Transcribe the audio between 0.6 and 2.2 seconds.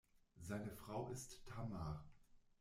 Frau ist Tamar.